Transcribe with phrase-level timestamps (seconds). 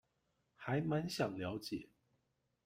[0.55, 1.87] 還滿想了解